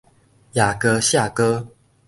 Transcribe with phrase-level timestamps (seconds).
[0.53, 1.67] 爺哥舍哥